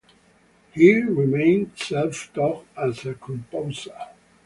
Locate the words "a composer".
3.05-3.95